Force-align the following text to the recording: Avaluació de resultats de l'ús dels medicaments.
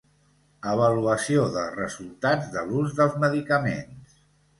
Avaluació 0.69 1.43
de 1.57 1.65
resultats 1.75 2.47
de 2.55 2.63
l'ús 2.71 2.97
dels 3.01 3.19
medicaments. 3.25 4.17